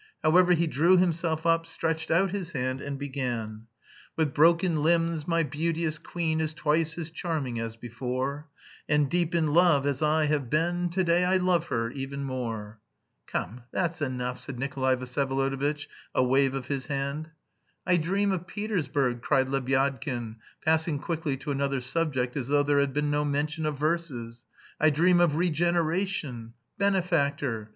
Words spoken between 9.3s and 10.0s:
in love